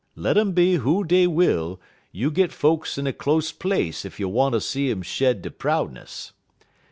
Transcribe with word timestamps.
Let 0.15 0.35
um 0.35 0.53
be 0.53 0.77
who 0.77 1.03
dey 1.03 1.27
will, 1.27 1.79
you 2.11 2.31
git 2.31 2.51
folks 2.51 2.97
in 2.97 3.05
a 3.05 3.13
close 3.13 3.51
place 3.51 4.03
ef 4.03 4.19
you 4.19 4.29
wanter 4.29 4.59
see 4.59 4.91
um 4.91 5.03
shed 5.03 5.43
der 5.43 5.51
proudness. 5.51 6.33